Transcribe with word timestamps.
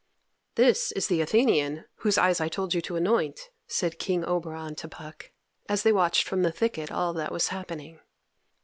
"This 0.55 0.91
is 0.93 1.05
the 1.05 1.21
Athenian 1.21 1.85
whose 1.97 2.17
eyes 2.17 2.41
I 2.41 2.47
told 2.49 2.73
you 2.73 2.81
to 2.81 2.95
anoint," 2.95 3.51
said 3.67 3.99
King 3.99 4.25
Oberon 4.25 4.73
to 4.77 4.87
Puck, 4.87 5.29
as 5.69 5.83
they 5.83 5.91
watched 5.91 6.27
from 6.27 6.41
the 6.41 6.51
thicket 6.51 6.91
all 6.91 7.13
that 7.13 7.31
was 7.31 7.49
happening. 7.49 7.99